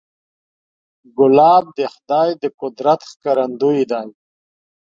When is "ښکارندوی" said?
3.09-3.81